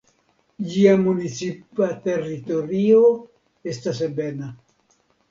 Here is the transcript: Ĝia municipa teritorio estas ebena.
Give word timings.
Ĝia 0.69 0.93
municipa 1.01 1.89
teritorio 2.07 3.01
estas 3.73 4.01
ebena. 4.07 4.49